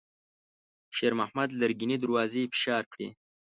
شېرمحمد 0.95 1.49
لرګينې 1.61 1.97
دروازې 2.03 2.43
فشار 2.53 2.83
کړې. 2.93 3.07